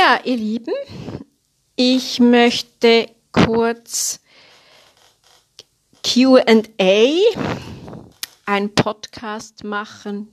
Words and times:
Ja, 0.00 0.18
ihr 0.24 0.36
Lieben, 0.36 0.72
ich 1.76 2.20
möchte 2.20 3.10
kurz 3.32 4.20
QA, 6.02 6.40
ein 8.46 8.74
Podcast 8.74 9.62
machen. 9.62 10.28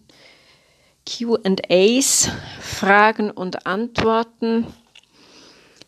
QAs, 1.06 2.30
Fragen 2.62 3.30
und 3.30 3.66
Antworten. 3.66 4.68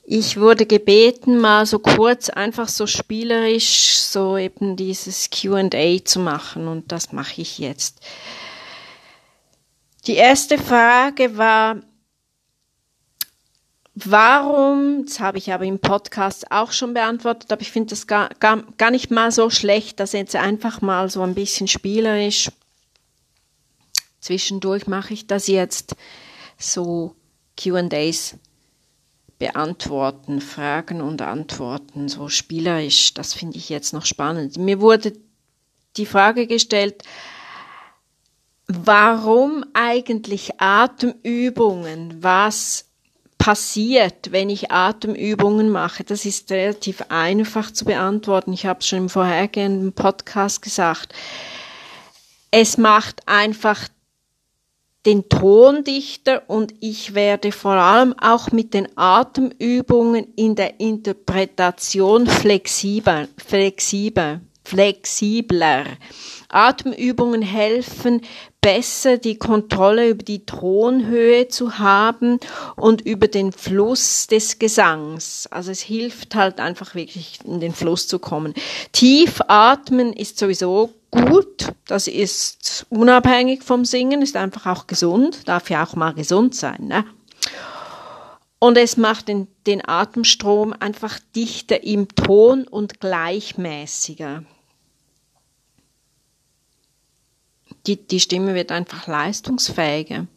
Ich 0.03 0.35
wurde 0.35 0.65
gebeten, 0.65 1.37
mal 1.37 1.65
so 1.65 1.79
kurz, 1.79 2.29
einfach 2.29 2.67
so 2.67 2.85
spielerisch, 2.85 3.97
so 3.99 4.35
eben 4.35 4.75
dieses 4.75 5.29
QA 5.29 6.03
zu 6.03 6.19
machen 6.19 6.67
und 6.67 6.91
das 6.91 7.13
mache 7.13 7.41
ich 7.41 7.59
jetzt. 7.59 8.01
Die 10.05 10.15
erste 10.15 10.57
Frage 10.57 11.37
war, 11.37 11.77
Warum, 14.05 15.05
das 15.05 15.19
habe 15.19 15.37
ich 15.39 15.51
aber 15.51 15.65
im 15.65 15.79
Podcast 15.79 16.51
auch 16.51 16.71
schon 16.71 16.93
beantwortet, 16.93 17.51
aber 17.51 17.61
ich 17.61 17.71
finde 17.71 17.89
das 17.89 18.07
gar, 18.07 18.29
gar, 18.39 18.63
gar 18.77 18.91
nicht 18.91 19.11
mal 19.11 19.31
so 19.31 19.49
schlecht, 19.49 19.99
dass 19.99 20.13
jetzt 20.13 20.35
einfach 20.35 20.81
mal 20.81 21.09
so 21.09 21.21
ein 21.21 21.35
bisschen 21.35 21.67
spielerisch. 21.67 22.49
Zwischendurch 24.21 24.87
mache 24.87 25.13
ich 25.13 25.27
das 25.27 25.47
jetzt 25.47 25.95
so 26.57 27.15
QAs 27.57 28.35
beantworten, 29.37 30.39
Fragen 30.41 31.01
und 31.01 31.21
Antworten, 31.21 32.07
so 32.09 32.29
spielerisch. 32.29 33.13
Das 33.13 33.33
finde 33.33 33.57
ich 33.57 33.69
jetzt 33.69 33.93
noch 33.93 34.05
spannend. 34.05 34.57
Mir 34.57 34.79
wurde 34.79 35.13
die 35.97 36.05
Frage 36.05 36.47
gestellt, 36.47 37.03
warum 38.67 39.65
eigentlich 39.73 40.61
Atemübungen? 40.61 42.21
Was 42.21 42.88
passiert, 43.39 44.31
wenn 44.31 44.51
ich 44.51 44.69
Atemübungen 44.69 45.71
mache? 45.71 46.03
Das 46.03 46.25
ist 46.25 46.51
relativ 46.51 47.01
einfach 47.09 47.71
zu 47.71 47.85
beantworten. 47.85 48.53
Ich 48.53 48.67
habe 48.67 48.81
es 48.81 48.87
schon 48.87 48.99
im 48.99 49.09
vorhergehenden 49.09 49.93
Podcast 49.93 50.61
gesagt. 50.61 51.13
Es 52.51 52.77
macht 52.77 53.27
einfach 53.27 53.87
den 55.05 55.29
Ton 55.29 55.83
dichter 55.83 56.43
und 56.47 56.73
ich 56.81 57.15
werde 57.15 57.51
vor 57.51 57.71
allem 57.71 58.13
auch 58.19 58.51
mit 58.51 58.73
den 58.73 58.87
Atemübungen 58.97 60.27
in 60.35 60.55
der 60.55 60.79
Interpretation 60.79 62.27
flexibler, 62.27 63.27
flexibler, 63.37 64.41
flexibler. 64.63 65.85
Atemübungen 66.49 67.41
helfen, 67.41 68.21
besser 68.61 69.17
die 69.17 69.37
Kontrolle 69.37 70.09
über 70.09 70.23
die 70.23 70.45
Tonhöhe 70.45 71.47
zu 71.47 71.79
haben 71.79 72.39
und 72.75 73.01
über 73.01 73.27
den 73.27 73.51
Fluss 73.51 74.27
des 74.27 74.59
Gesangs. 74.59 75.47
Also 75.51 75.71
es 75.71 75.81
hilft 75.81 76.35
halt 76.35 76.59
einfach 76.59 76.95
wirklich 76.95 77.39
in 77.45 77.59
den 77.59 77.73
Fluss 77.73 78.07
zu 78.07 78.19
kommen. 78.19 78.53
Tief 78.91 79.41
atmen 79.47 80.11
ist 80.13 80.37
sowieso 80.37 80.91
gut. 81.11 81.71
Das 81.87 82.07
ist 82.07 82.85
unabhängig 82.89 83.63
vom 83.63 83.85
Singen, 83.85 84.21
ist 84.21 84.35
einfach 84.35 84.65
auch 84.65 84.87
gesund, 84.87 85.47
darf 85.47 85.69
ja 85.69 85.85
auch 85.85 85.95
mal 85.95 86.13
gesund 86.13 86.55
sein. 86.55 86.87
Ne? 86.87 87.05
Und 88.59 88.77
es 88.77 88.97
macht 88.97 89.29
den, 89.29 89.47
den 89.65 89.87
Atemstrom 89.87 90.73
einfach 90.77 91.17
dichter 91.35 91.83
im 91.83 92.09
Ton 92.09 92.67
und 92.67 92.99
gleichmäßiger. 92.99 94.43
Die, 97.87 97.95
die 97.95 98.19
Stimme 98.19 98.55
wird 98.55 98.71
einfach 98.71 99.07
leistungsfähiger. 99.07 100.27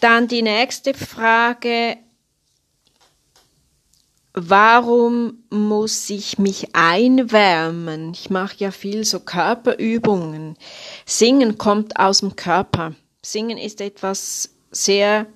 Dann 0.00 0.28
die 0.28 0.42
nächste 0.42 0.94
Frage, 0.94 1.98
warum 4.32 5.44
muss 5.50 6.08
ich 6.08 6.38
mich 6.38 6.74
einwärmen? 6.74 8.12
Ich 8.12 8.30
mache 8.30 8.56
ja 8.58 8.70
viel 8.70 9.04
so 9.04 9.20
Körperübungen. 9.20 10.56
Singen 11.04 11.58
kommt 11.58 11.98
aus 11.98 12.20
dem 12.20 12.36
Körper. 12.36 12.94
Singen 13.22 13.58
ist 13.58 13.80
etwas 13.80 14.54
sehr 14.70 15.26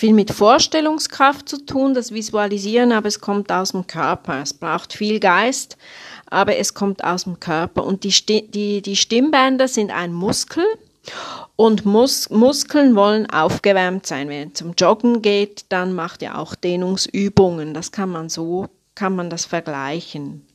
viel 0.00 0.14
mit 0.14 0.32
Vorstellungskraft 0.32 1.46
zu 1.46 1.66
tun, 1.66 1.92
das 1.92 2.10
Visualisieren, 2.10 2.90
aber 2.90 3.06
es 3.06 3.20
kommt 3.20 3.52
aus 3.52 3.72
dem 3.72 3.86
Körper. 3.86 4.40
Es 4.40 4.54
braucht 4.54 4.94
viel 4.94 5.20
Geist, 5.20 5.76
aber 6.30 6.56
es 6.56 6.72
kommt 6.72 7.04
aus 7.04 7.24
dem 7.24 7.38
Körper. 7.38 7.84
Und 7.84 8.02
die, 8.04 8.50
die, 8.50 8.80
die 8.80 8.96
Stimmbänder 8.96 9.68
sind 9.68 9.90
ein 9.90 10.14
Muskel 10.14 10.64
und 11.56 11.84
Mus 11.84 12.30
Muskeln 12.30 12.96
wollen 12.96 13.28
aufgewärmt 13.28 14.06
sein. 14.06 14.30
Wenn 14.30 14.48
ihr 14.48 14.54
zum 14.54 14.72
Joggen 14.72 15.20
geht, 15.20 15.66
dann 15.68 15.92
macht 15.92 16.22
ihr 16.22 16.38
auch 16.38 16.54
Dehnungsübungen. 16.54 17.74
Das 17.74 17.92
kann 17.92 18.08
man 18.08 18.30
so, 18.30 18.68
kann 18.94 19.14
man 19.14 19.28
das 19.28 19.44
vergleichen. 19.44 20.46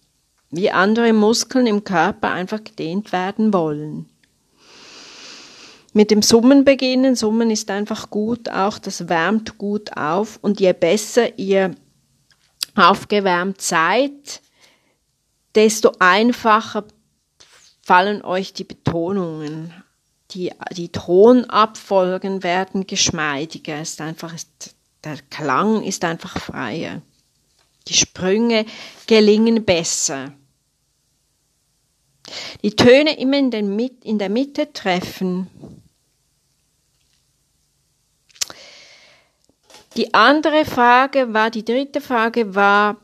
Wie 0.50 0.72
andere 0.72 1.14
Muskeln 1.14 1.68
im 1.68 1.84
Körper 1.84 2.32
einfach 2.32 2.64
gedehnt 2.64 3.12
werden 3.12 3.54
wollen. 3.54 4.10
Mit 5.98 6.12
dem 6.12 6.22
Summen 6.22 6.66
beginnen. 6.66 7.16
Summen 7.16 7.50
ist 7.50 7.72
einfach 7.72 8.10
gut, 8.10 8.50
auch 8.50 8.80
das 8.80 9.08
wärmt 9.08 9.58
gut 9.58 9.96
auf. 9.96 10.40
Und 10.42 10.60
je 10.60 10.74
besser 10.74 11.40
ihr 11.40 11.74
aufgewärmt 12.76 13.62
seid, 13.62 14.42
desto 15.56 15.94
einfacher 16.00 16.84
fallen 17.82 18.22
euch 18.24 18.52
die 18.52 18.66
Betonungen. 18.66 19.74
Die, 20.32 20.52
die 20.76 20.90
Tonabfolgen 20.90 22.44
werden 22.44 22.86
geschmeidiger. 22.86 23.82
Ist 23.82 24.02
einfach, 24.02 24.34
ist, 24.34 24.76
der 25.06 25.20
Klang 25.30 25.82
ist 25.82 26.04
einfach 26.04 26.38
freier. 26.42 27.04
Die 27.88 27.94
Sprünge 27.94 28.66
gelingen 29.08 29.64
besser. 29.64 30.34
Die 32.64 32.76
Töne 32.76 33.18
immer 33.18 33.38
in, 33.38 33.50
den, 33.50 33.80
in 33.80 34.20
der 34.20 34.30
Mitte 34.30 34.74
treffen. 34.74 35.48
Die 39.96 40.14
andere 40.14 40.66
Frage 40.66 41.34
war, 41.34 41.50
die 41.50 41.64
dritte 41.64 42.02
Frage 42.02 42.56
war, 42.56 42.98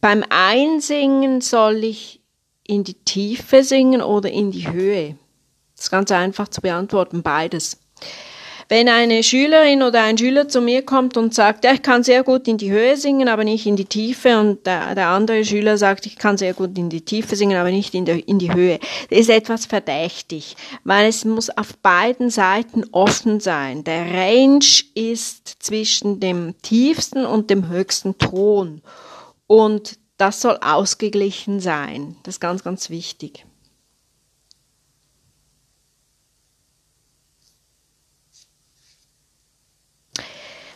Beim 0.00 0.24
Einsingen 0.30 1.42
soll 1.42 1.84
ich 1.84 2.22
in 2.66 2.84
die 2.84 2.94
Tiefe 2.94 3.62
singen 3.62 4.00
oder 4.00 4.30
in 4.30 4.50
die 4.50 4.70
Höhe? 4.70 5.18
Das 5.76 5.86
ist 5.86 5.90
ganz 5.90 6.10
einfach 6.10 6.48
zu 6.48 6.62
beantworten, 6.62 7.22
beides. 7.22 7.78
Wenn 8.70 8.88
eine 8.88 9.24
Schülerin 9.24 9.82
oder 9.82 10.00
ein 10.04 10.16
Schüler 10.16 10.46
zu 10.46 10.60
mir 10.60 10.82
kommt 10.82 11.16
und 11.16 11.34
sagt, 11.34 11.64
ja, 11.64 11.72
ich 11.72 11.82
kann 11.82 12.04
sehr 12.04 12.22
gut 12.22 12.46
in 12.46 12.56
die 12.56 12.70
Höhe 12.70 12.96
singen, 12.96 13.26
aber 13.26 13.42
nicht 13.42 13.66
in 13.66 13.74
die 13.74 13.84
Tiefe, 13.84 14.38
und 14.38 14.64
der, 14.64 14.94
der 14.94 15.08
andere 15.08 15.44
Schüler 15.44 15.76
sagt, 15.76 16.06
ich 16.06 16.16
kann 16.16 16.38
sehr 16.38 16.54
gut 16.54 16.78
in 16.78 16.88
die 16.88 17.00
Tiefe 17.00 17.34
singen, 17.34 17.56
aber 17.56 17.72
nicht 17.72 17.94
in, 17.96 18.04
der, 18.04 18.28
in 18.28 18.38
die 18.38 18.54
Höhe, 18.54 18.78
das 19.10 19.18
ist 19.18 19.30
etwas 19.30 19.66
verdächtig, 19.66 20.54
weil 20.84 21.08
es 21.08 21.24
muss 21.24 21.50
auf 21.50 21.76
beiden 21.78 22.30
Seiten 22.30 22.84
offen 22.92 23.40
sein. 23.40 23.82
Der 23.82 24.06
Range 24.06 24.64
ist 24.94 25.48
zwischen 25.58 26.20
dem 26.20 26.54
tiefsten 26.62 27.26
und 27.26 27.50
dem 27.50 27.70
höchsten 27.70 28.18
Ton. 28.18 28.82
Und 29.48 29.98
das 30.16 30.40
soll 30.40 30.58
ausgeglichen 30.60 31.58
sein. 31.58 32.14
Das 32.22 32.36
ist 32.36 32.40
ganz, 32.40 32.62
ganz 32.62 32.88
wichtig. 32.88 33.46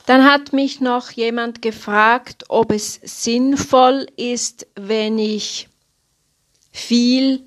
Dann 0.06 0.24
hat 0.24 0.52
mich 0.52 0.80
noch 0.80 1.10
jemand 1.10 1.62
gefragt, 1.62 2.44
ob 2.48 2.72
es 2.72 3.00
sinnvoll 3.02 4.06
ist, 4.16 4.66
wenn 4.74 5.18
ich 5.18 5.68
viel 6.70 7.44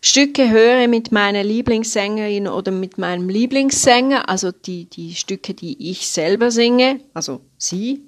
Stücke 0.00 0.50
höre 0.50 0.88
mit 0.88 1.12
meiner 1.12 1.44
Lieblingssängerin 1.44 2.48
oder 2.48 2.72
mit 2.72 2.98
meinem 2.98 3.28
Lieblingssänger, 3.28 4.28
also 4.28 4.50
die, 4.50 4.86
die 4.86 5.14
Stücke, 5.14 5.54
die 5.54 5.90
ich 5.90 6.08
selber 6.08 6.50
singe, 6.50 6.98
also 7.14 7.40
sie, 7.56 8.02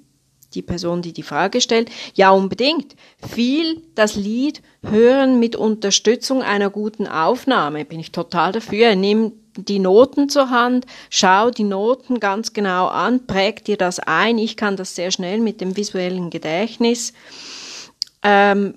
die 0.53 0.61
Person, 0.61 1.01
die 1.01 1.13
die 1.13 1.23
Frage 1.23 1.61
stellt, 1.61 1.89
ja 2.13 2.31
unbedingt. 2.31 2.95
Viel 3.33 3.81
das 3.95 4.15
Lied 4.15 4.61
hören 4.83 5.39
mit 5.39 5.55
Unterstützung 5.55 6.41
einer 6.41 6.69
guten 6.69 7.07
Aufnahme. 7.07 7.85
Bin 7.85 7.99
ich 7.99 8.11
total 8.11 8.51
dafür. 8.51 8.95
Nimm 8.95 9.33
die 9.57 9.79
Noten 9.79 10.29
zur 10.29 10.49
Hand, 10.49 10.85
schau 11.09 11.49
die 11.51 11.63
Noten 11.63 12.19
ganz 12.19 12.53
genau 12.53 12.87
an, 12.87 13.25
präg 13.25 13.63
dir 13.65 13.77
das 13.77 13.99
ein. 13.99 14.37
Ich 14.37 14.57
kann 14.57 14.75
das 14.75 14.95
sehr 14.95 15.11
schnell 15.11 15.39
mit 15.39 15.61
dem 15.61 15.77
visuellen 15.77 16.29
Gedächtnis. 16.29 17.13
Ähm, 18.23 18.75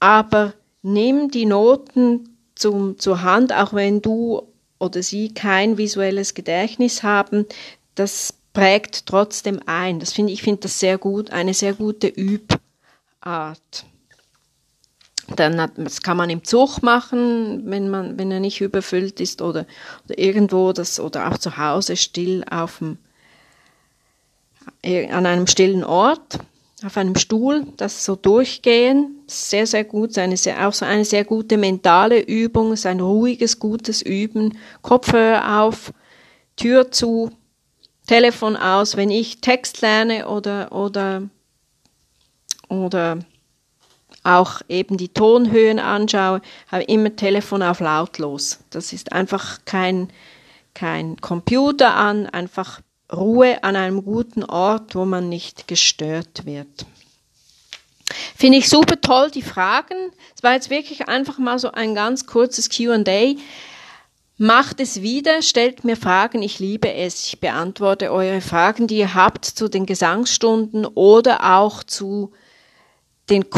aber 0.00 0.54
nimm 0.82 1.30
die 1.30 1.46
Noten 1.46 2.36
zum, 2.54 2.98
zur 2.98 3.22
Hand, 3.22 3.52
auch 3.52 3.72
wenn 3.72 4.02
du 4.02 4.42
oder 4.78 5.02
sie 5.02 5.34
kein 5.34 5.76
visuelles 5.76 6.34
Gedächtnis 6.34 7.02
haben. 7.02 7.46
Das 7.94 8.34
prägt 8.52 9.06
trotzdem 9.06 9.60
ein. 9.66 10.00
Das 10.00 10.12
finde 10.12 10.32
ich 10.32 10.42
finde 10.42 10.62
das 10.62 10.80
sehr 10.80 10.98
gut, 10.98 11.30
eine 11.30 11.54
sehr 11.54 11.74
gute 11.74 12.08
Übart. 12.08 12.58
Dann 15.38 15.70
das 15.76 16.02
kann 16.02 16.16
man 16.16 16.30
im 16.30 16.44
Zug 16.44 16.82
machen, 16.82 17.62
wenn 17.66 17.90
man, 17.90 18.18
wenn 18.18 18.30
er 18.30 18.40
nicht 18.40 18.60
überfüllt 18.60 19.20
ist 19.20 19.40
oder, 19.40 19.66
oder 20.04 20.18
irgendwo 20.18 20.72
das 20.72 20.98
oder 20.98 21.30
auch 21.30 21.38
zu 21.38 21.56
Hause 21.56 21.96
still 21.96 22.44
auf 22.50 22.78
dem, 22.78 22.98
an 25.10 25.26
einem 25.26 25.46
stillen 25.46 25.84
Ort 25.84 26.38
auf 26.84 26.96
einem 26.96 27.16
Stuhl, 27.16 27.66
das 27.76 28.04
so 28.04 28.14
durchgehen, 28.14 29.16
sehr, 29.26 29.66
sehr 29.66 29.84
gut, 29.84 30.16
eine 30.16 30.36
sehr, 30.36 30.66
auch 30.66 30.72
so 30.72 30.84
eine 30.84 31.04
sehr 31.04 31.24
gute 31.24 31.56
mentale 31.56 32.20
Übung, 32.20 32.72
ist 32.72 32.86
ein 32.86 33.00
ruhiges, 33.00 33.58
gutes 33.58 34.00
Üben, 34.02 34.56
Kopfhörer 34.82 35.62
auf, 35.62 35.92
Tür 36.56 36.90
zu, 36.90 37.30
Telefon 38.06 38.56
aus, 38.56 38.96
wenn 38.96 39.10
ich 39.10 39.40
Text 39.40 39.80
lerne 39.80 40.28
oder, 40.28 40.72
oder, 40.72 41.22
oder 42.68 43.18
auch 44.28 44.60
eben 44.68 44.96
die 44.96 45.08
Tonhöhen 45.08 45.78
anschaue, 45.78 46.42
habe 46.70 46.84
immer 46.84 47.16
Telefon 47.16 47.62
auf 47.62 47.80
lautlos. 47.80 48.58
Das 48.70 48.92
ist 48.92 49.12
einfach 49.12 49.60
kein, 49.64 50.08
kein 50.74 51.16
Computer 51.20 51.94
an, 51.94 52.26
einfach 52.26 52.80
Ruhe 53.12 53.62
an 53.64 53.74
einem 53.74 54.04
guten 54.04 54.44
Ort, 54.44 54.94
wo 54.94 55.06
man 55.06 55.28
nicht 55.28 55.66
gestört 55.66 56.44
wird. 56.44 56.86
Finde 58.36 58.58
ich 58.58 58.68
super 58.68 59.00
toll, 59.00 59.30
die 59.30 59.42
Fragen. 59.42 59.96
Es 60.36 60.42
war 60.42 60.52
jetzt 60.52 60.70
wirklich 60.70 61.08
einfach 61.08 61.38
mal 61.38 61.58
so 61.58 61.72
ein 61.72 61.94
ganz 61.94 62.26
kurzes 62.26 62.68
QA. 62.68 63.34
Macht 64.36 64.80
es 64.80 65.02
wieder, 65.02 65.42
stellt 65.42 65.84
mir 65.84 65.96
Fragen, 65.96 66.42
ich 66.42 66.58
liebe 66.58 66.92
es. 66.92 67.26
Ich 67.26 67.40
beantworte 67.40 68.12
eure 68.12 68.40
Fragen, 68.40 68.86
die 68.86 68.98
ihr 68.98 69.14
habt 69.14 69.44
zu 69.44 69.68
den 69.68 69.84
Gesangsstunden 69.84 70.86
oder 70.86 71.56
auch 71.56 71.82
zu 71.82 72.30
den 73.30 73.50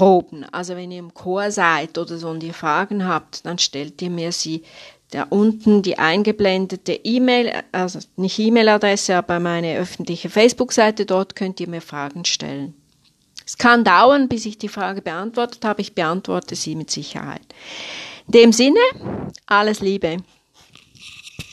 Chorproben. 0.00 0.46
Also 0.50 0.76
wenn 0.76 0.90
ihr 0.90 0.98
im 0.98 1.12
Chor 1.12 1.50
seid 1.50 1.98
oder 1.98 2.16
so 2.16 2.30
und 2.30 2.42
ihr 2.42 2.54
Fragen 2.54 3.06
habt, 3.06 3.44
dann 3.44 3.58
stellt 3.58 4.00
ihr 4.00 4.10
mir 4.10 4.32
sie 4.32 4.62
da 5.10 5.24
unten 5.28 5.82
die 5.82 5.98
eingeblendete 5.98 6.92
E-Mail, 6.92 7.52
also 7.72 7.98
nicht 8.16 8.38
E-Mail-Adresse, 8.38 9.16
aber 9.16 9.40
meine 9.40 9.76
öffentliche 9.76 10.30
Facebook-Seite, 10.30 11.04
dort 11.04 11.34
könnt 11.34 11.58
ihr 11.58 11.68
mir 11.68 11.80
Fragen 11.80 12.24
stellen. 12.24 12.74
Es 13.44 13.58
kann 13.58 13.82
dauern, 13.82 14.28
bis 14.28 14.46
ich 14.46 14.56
die 14.56 14.68
Frage 14.68 15.02
beantwortet 15.02 15.64
habe. 15.64 15.80
Ich 15.80 15.96
beantworte 15.96 16.54
sie 16.54 16.76
mit 16.76 16.90
Sicherheit. 16.92 17.42
In 18.28 18.32
dem 18.32 18.52
Sinne, 18.52 18.78
alles 19.46 19.80
Liebe. 19.80 20.18